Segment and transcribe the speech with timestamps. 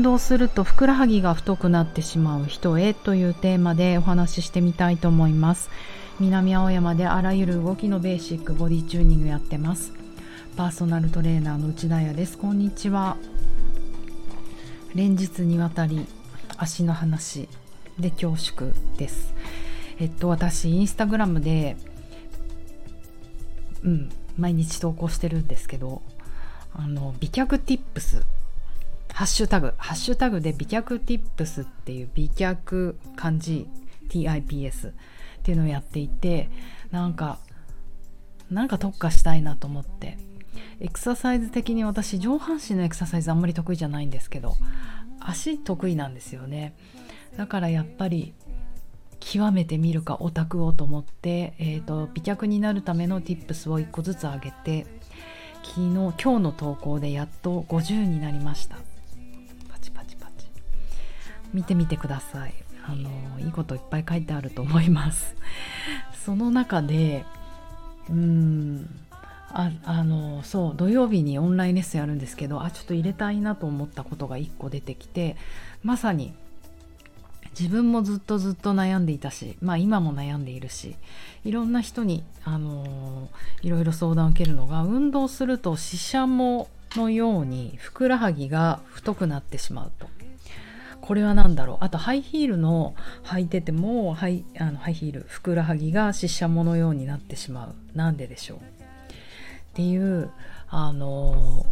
[0.00, 5.68] 運動するとふくらはぎが太くなってしまう人へというテーマでお話ししてみたいと思います。
[6.20, 9.92] 南青山であらゆる動きのベーシックボディチューニングやってます。
[10.56, 12.38] パーソナルトレーナーの内田彩です。
[12.38, 13.18] こんにちは。
[14.94, 16.06] 連日にわたり
[16.56, 17.46] 足の話
[17.98, 19.34] で恐縮です。
[19.98, 21.76] えっと私インスタグラムで
[23.84, 24.08] うん
[24.38, 26.00] 毎日投稿してるんですけど
[26.74, 28.24] あの美脚ティップス
[29.12, 33.68] ハッシュタグハッシュタグで美脚ティップスっていう美脚漢字
[34.08, 34.92] TIPS っ
[35.42, 36.48] ていうのをやっていて
[36.90, 37.38] なんか
[38.50, 40.18] なんか特化したいなと思って。
[40.80, 44.56] エクササイズ的に私上半身のエクササイズあんまり得意じゃないんですけど
[45.20, 46.74] 足得意なんですよね。
[47.36, 48.34] だからやっぱり
[49.20, 54.86] 極めてみるかオタクをと思って、えーと、美脚になるための tips を1個ずつ上げて
[55.62, 58.78] 昨日今日の投稿でやっと50になりました。
[61.52, 62.54] 見てみてください
[62.86, 65.36] あのいいこといっぱい書いてあると思います
[66.24, 67.24] その中で
[68.08, 68.88] うん
[69.52, 75.36] ああのそう土曜日にオンラインレッスンやるんですけどあちょっと入れたいなと思ったことが1個出てきて
[75.82, 76.32] まさに
[77.58, 80.94] 自分もずっとずっと悩んでいたしまあ今も悩んでいるし
[81.44, 90.19] いろんな人に、あのー、いろいろ相談を受けるのが運動するとししゃものようにふくらはぎが太くなってしまうと。
[91.10, 91.78] これは何だろう？
[91.80, 92.94] あとハイヒールの
[93.24, 97.74] 履いててもハイあのハイヒールふくらはぎがししゃものようになってしまう。
[97.96, 98.58] なんででしょう？
[98.58, 98.60] っ
[99.74, 100.30] ていう
[100.68, 101.66] あの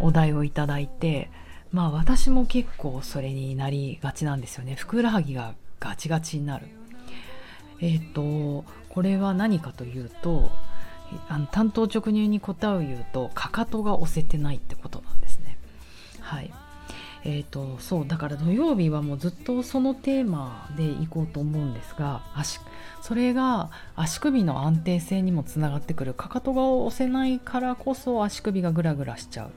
[0.00, 1.30] お題をいただいて
[1.72, 4.74] まあ私も結構それになりがちなんですよね。
[4.74, 6.66] ふくらはぎがガチガチになる。
[7.80, 10.50] えっ、ー、とこれは何かというと
[11.30, 15.23] あの単刀直入に答えを言うとかかとが押せてないってことなんです。
[17.26, 22.60] えーと、そうだから土曜日はもうずっとそのテーマでいこうと思うんですが足
[23.00, 29.50] それが足首の安定性にもつながってくるかかとが押せないからこそ足首がグラグラしちゃう。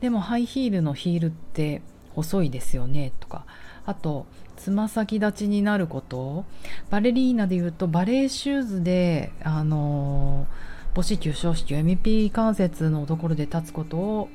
[0.00, 1.82] でもハイヒールのヒールって
[2.14, 3.44] 細いですよねとか。
[3.86, 6.44] あとつま先立ちになること。
[6.90, 10.46] バレリーナでいうとバレーシューズであの
[10.94, 14.28] 母子球小子球 MP 関節のところで立つことを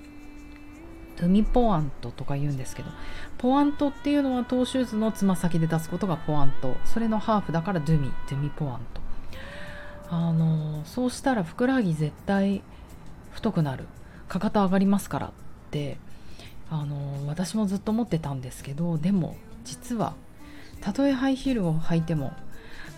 [1.17, 2.89] ドゥミポアントとか言うんですけど
[3.37, 6.75] ポアントっていうのはトーシューズのつま先で出すことがポアント。
[6.85, 9.01] それのハーフだからドゥミドゥミポアント。
[10.09, 12.61] あのそうしたらふくらはぎ絶対
[13.31, 13.85] 太くなる。
[14.27, 15.31] かかと上がりますからっ
[15.71, 15.97] て。
[16.69, 20.15] あの私もずっと思ってたんですけどでも実は
[20.81, 22.33] たとえハイヒールを履いても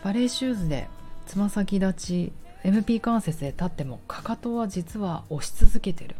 [0.03, 0.87] バレーシューズで
[1.27, 6.15] つま先立ち MP 関節で立ってもかかとは実は押し続けてる。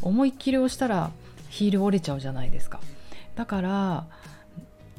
[0.00, 1.10] 思いっきり押したら
[1.48, 2.80] ヒール折れちゃうじゃないですか
[3.36, 4.06] だから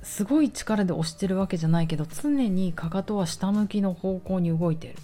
[0.03, 4.95] すごい力で押してるわけじゃないけど常にかかとは下向きの方向に動いてる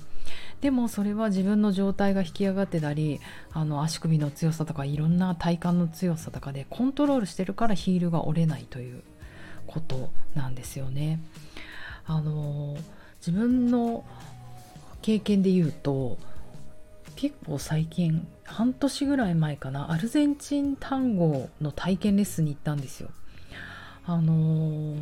[0.61, 3.22] でもそれは自分の状態が引き上がってたり
[3.53, 9.01] あの足首の強さとかいろんな体幹の強さとかでコントロールしてるからヒールが折れないという
[9.67, 11.19] ことなんですよね。
[12.06, 12.75] あの
[13.19, 14.03] 自分の
[15.01, 16.17] 経験で言うと
[17.19, 23.09] 結構最近半年ぐらい前かなアルゼンチン単語の体験レッスンに行ったんですよ。
[24.06, 25.00] あのー、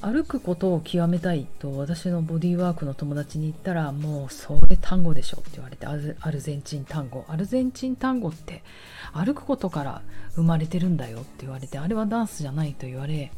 [0.00, 8.64] 歩くことを極めたいと私のボディーワークの友達に言ったらもうそれ単語でしょって言われてアルゼンチン単語アルゼンチン単語って
[9.12, 10.02] 歩くことから
[10.34, 13.30] 生まれてるんだよって言われてあれはダンスじゃないと言われ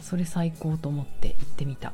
[0.00, 1.92] それ最高と思って行ってみた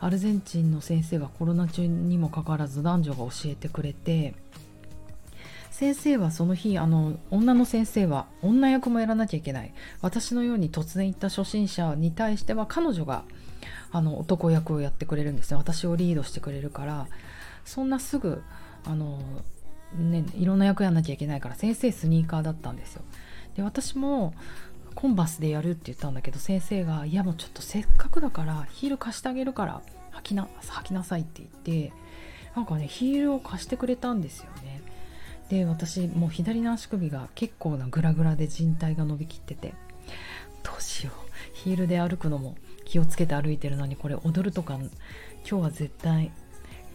[0.00, 4.34] アルゼンチンの先生がコロナ中にもかかわらず男女が教えてくれて
[5.70, 9.72] 先生はその日あの女の先生は女役もやらなきゃいけない。
[10.00, 13.22] 私のように突然行った初心者に対しては彼女が
[13.92, 15.56] あの男役をやってくれるんですね。
[15.56, 17.06] 私をリードしてくれるから。
[17.68, 18.42] そんなすぐ
[18.86, 19.20] あの、
[19.94, 23.02] ね、いろんな役やんなきゃいけないから先生スニーカーだったんですよ。
[23.56, 24.32] で私も
[24.98, 29.80] コンバスでやるって言ったんだけど先生が「いやもうちょっとせっかくだからヒール貸してあげるから
[30.10, 31.92] 履きな履きなさい」って言って
[32.56, 34.82] なんかねヒールを貸してくれたんですよね。
[35.50, 39.72] で私もう左の足首が結構なグラグラで靭帯が伸びきってて
[40.64, 41.30] どうしよう。
[41.54, 44.90] ヒールで歩くのも気をつけて歩いてるのにこれ踊るとか今
[45.44, 46.32] 日は絶対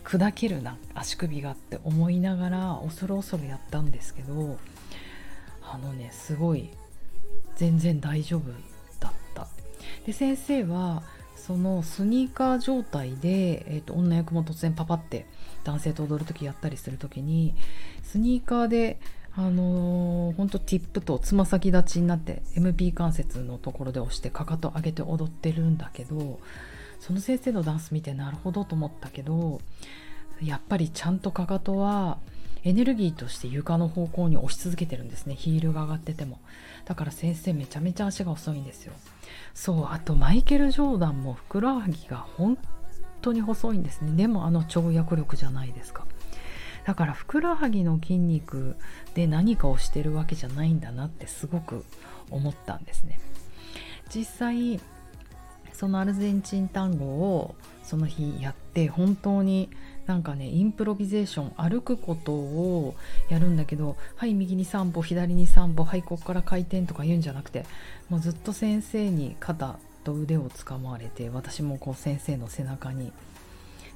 [0.03, 4.59] 砕けるな足首がって思いながら恐る恐るやったんですけど
[5.61, 6.69] あのねすごい
[7.55, 8.51] 全然大丈夫
[8.99, 9.47] だった。
[10.05, 11.03] で先生は
[11.35, 15.25] そのスニーカー状態で、えーと、女役も突然パパって
[15.65, 17.53] 男性と踊る時やったりする時に
[18.01, 18.97] スニーカーで
[19.35, 26.39] あのー、ほんとティップとつま先立ちになって MP 関節のところで押してかかと上げて踊ってるんだけど
[26.99, 29.59] その先生のダンス見てなるほどと思ったけど
[30.41, 32.19] やっぱりちゃんとかかとは
[32.63, 35.35] エネルギーとして床の方向に押し続けてるんですね。
[35.35, 36.39] ヒールが上がってても。
[36.85, 38.93] だから先生めちゃめちゃ足が遅いんですよ。
[39.53, 42.57] そうあとマイケル・ジョーダンもふくらはぎが本
[43.21, 44.15] 当に細いんですね。
[44.15, 46.05] でもあの跳躍力じゃないですか。
[46.85, 48.75] だからふくらはぎの筋肉
[49.13, 51.85] で何かをしてるわけじゃないんだなってすごく
[52.29, 53.19] 思ったんですね。
[54.13, 54.79] 実際
[55.71, 59.69] そのアルゼンチン単語をその日やって本当に
[60.05, 62.95] なんかねインプロビゼーション歩くことを
[63.29, 67.65] やるんだけどはい右に3歩左に3歩はいここから回転とか言うんじゃなくて
[68.09, 73.13] もうずっと先生に肩と腕をつかまれて私もこう先生の背中に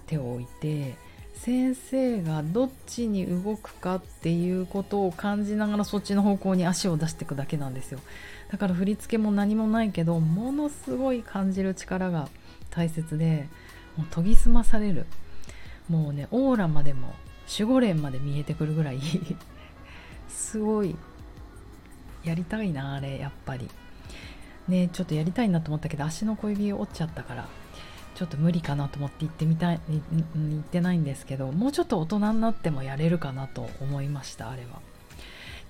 [0.05, 0.95] 手を置いて
[1.37, 7.99] 先生がどっちに動くかっていうことを感じながらそっちの方向に足を出していくだけなんですよ。
[8.51, 12.27] だから振り付けも何もないけどものすごい感じる力が
[12.71, 13.47] 大切で
[13.97, 15.05] もう研ぎ澄まされる。
[15.89, 17.13] もうねオーラまでも
[17.51, 18.99] 守護霊まで見えてくるぐらい
[20.27, 20.95] すごい
[22.23, 23.69] やりたいなあれやっぱり。
[24.67, 27.47] ねちょっとやりたいなと思ったけど足の小指折っちゃったから
[28.15, 34.81] ちょっと無理かなと思って行ってみたい行ってないんですけどもうちょっと大人になってもやれるかなと思いましたあれは。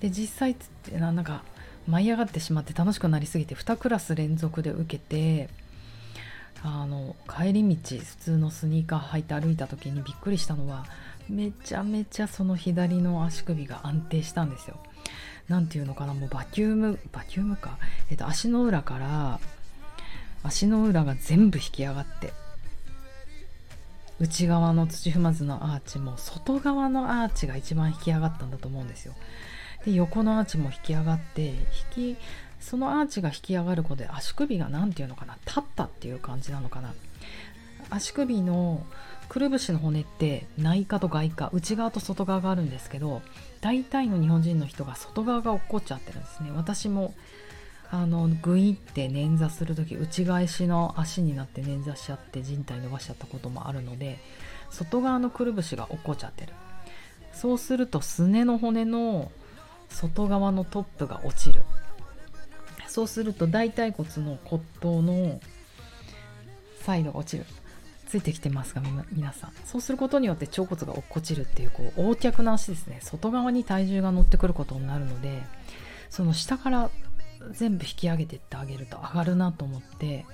[0.00, 1.42] で実際つってなんか
[1.86, 5.48] 舞い上がってしまって楽しくなりすぎて2クラス連続で受けて
[6.62, 10.86] あの帰り道普通のスニーカー履いて歩いた時にびっくりしたのは
[11.28, 14.76] めちゃめちゃその左の足首が安定したんですよ。
[15.48, 17.78] 何ていうのかなもうバキュームバキュームか、
[18.10, 19.40] えっと、足の裏から
[20.42, 22.32] 足の裏が全部引き上がって
[24.20, 29.14] 内側の土踏まずのアーチも外側のアーチが一番引き上がったんだと思うんですよ。
[29.84, 32.16] で横のアーチも引き上がって引き
[32.60, 36.92] そのアーチが引き上がることで足首が何て言うのかな立ったっていう感じなのかな。
[37.90, 38.84] 足首の
[39.28, 43.22] くるぶしの骨って内果と外果内側と外側があるんですけど
[43.60, 46.50] 大体の日本人の人が外側が落っこっちゃってるんですね。
[46.54, 47.14] 私も
[47.90, 54.18] あのグイって捻挫する時内返しの足になって捻挫しちゃって人体伸ばしちゃったこともあるので
[54.70, 56.52] 外側のくるぶしが落っこっちゃってる。
[57.32, 59.30] そうするとすねの骨の
[59.88, 61.62] 外側のトップが落ちる。
[62.98, 65.40] そうすると大腿骨の骨頭の
[66.80, 67.44] サイドが落ちる
[68.08, 72.98] ついてきてますか皆さんそうすることによって腸骨が落っこちるっていうこう横脚の足ですね。
[73.00, 75.44] 外側に体重が乗ってくることになるので
[76.10, 76.90] その下から
[77.52, 80.26] 全部引き上げてってあげると上がるなと思って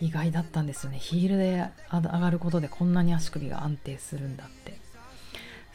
[0.00, 0.98] 意外だったんですよね。
[0.98, 4.75] ヒールで上がることでこんなに足首が安定するんだって。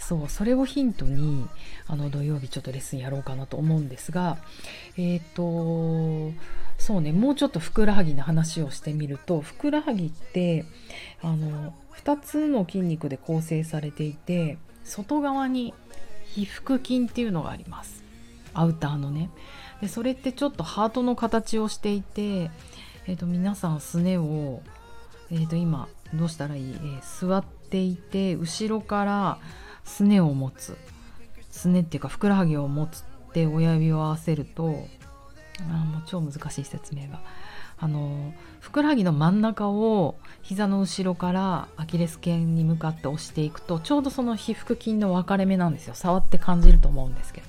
[0.01, 1.47] そうそれをヒントに
[1.87, 4.39] あの土曜日ちょっとレッスンやろうかなと思うんですが
[4.97, 6.35] えっ、ー、と
[6.79, 10.65] そうねもうちょっとふくらはぎの話をしてみるとふくらはぎって
[11.21, 15.75] あの2つの筋肉で構成されていて外側に
[16.33, 18.03] 皮腹筋っていうのがあります。
[18.53, 19.29] アウターのね。
[19.81, 22.49] でそれってちょっとハートの形をしていて、
[23.05, 24.61] えーと、皆さんすねを、
[25.29, 29.39] えーと今どうしたらいい、えー、座っていて後ろから
[29.83, 30.77] すねを持つ。
[31.49, 34.87] すねっていうかふくらはぎを持つって親指を合わせると
[35.59, 37.19] あもう超難しい説明が。
[37.77, 45.95] あのふくらはぎの真ん中を膝の後ろからアキレス腱に向かって押していくとちょうどその皮腹筋の分かれ目なんですよ。
[45.95, 47.47] 触って感じると思うんですけど。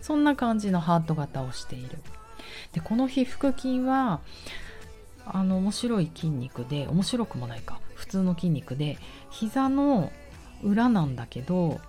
[0.00, 1.98] そんな感じのハート型をしている。
[2.72, 4.20] でこの皮腹筋は
[5.26, 7.80] あの面白い筋肉で面白くもないか。
[7.94, 8.98] 普通の筋肉で
[9.30, 10.10] 膝の
[10.62, 11.80] 裏なんだけど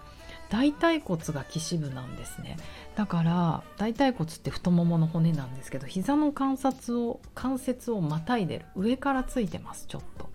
[0.49, 2.57] 大腿骨が基支部なんですね。
[2.95, 8.65] だから大腿骨って太ももの骨なんですけど膝の関節を関節をまたいでる。
[8.75, 10.29] 上からついてますちょっと。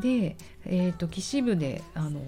[0.00, 2.20] で、えーと、基支部であの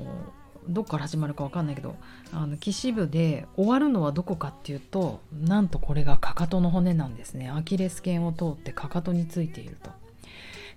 [0.69, 1.97] どっから始まるか分かんないけど
[2.33, 7.50] あの基支部で終わるのはどこかっていうとなんとこれがかかとの骨なんですね。
[7.50, 9.91] アキレス腱を通ってかかとについていると。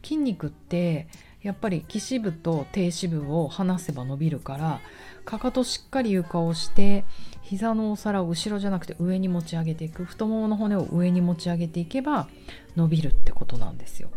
[0.04, 1.08] 筋肉って
[1.44, 4.80] やっぱり岸部と低脂部を離せば伸びるから
[5.26, 7.04] かかとしっかり床をして
[7.42, 12.28] 膝のお皿を後ろじゃなくて上に持ち上げていく太ももの骨を上に持ち上げていけば
[12.76, 14.10] 伸びるってことなんですよ。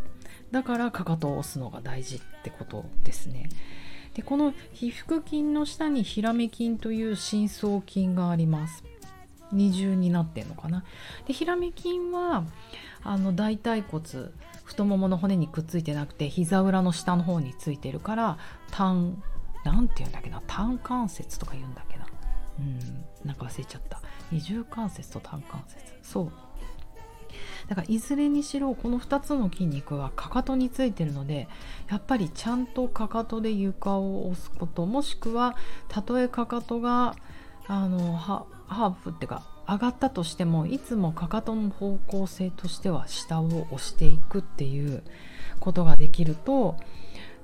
[0.51, 3.49] だからかかとを押すのが大事ってことですね。
[4.15, 8.85] でこの皮腹筋の下にヒラメ筋という深層筋があります。
[9.51, 10.85] 二重になってんのかな。
[11.27, 12.45] でヒラメ筋は
[13.03, 14.05] あの大腿骨
[14.65, 18.39] 太ももの骨にくっついてなくて膝裏の下の方についてるから
[18.71, 19.23] 単
[19.65, 22.07] なんて言うんだっけな単関節とか言うんだっけな。
[22.59, 24.01] うんなんか忘れちゃった。
[24.31, 25.95] 二重関節と単関節。
[26.03, 26.33] そう。
[27.69, 31.49] だからいずれにしろこの2つの筋肉はかかとについてるので
[31.91, 35.57] やっぱりちゃんとかかとで床を押すこともしくは
[35.89, 37.17] たとえかかとが
[37.67, 45.03] あのハーフっていうか上がったとしてもいつもかかとの方向性としては下を押していくっていう
[45.61, 46.77] ことができると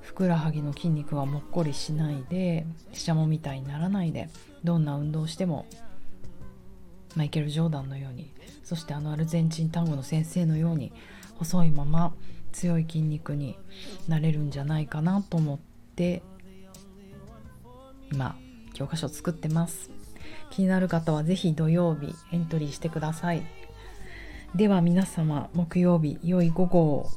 [0.01, 4.29] ふくらはぎの筋肉はもっこりしないでししゃもみたいにならないで
[4.63, 5.65] どんな運動しても
[7.15, 8.31] マイケル・ジョーダンのように
[8.63, 10.93] そしてあのアルゼンチン単語の先生のように
[11.35, 12.13] 細いまま
[12.51, 13.57] 強い筋肉に
[14.07, 15.59] なれるんじゃないかなと思っ
[15.95, 16.21] て
[18.11, 18.35] 今
[18.73, 20.00] 教科書作ってます。
[20.51, 23.41] 気になる方は是非土曜日エントリーしてください。
[24.53, 27.09] では皆様木曜日良い午後を。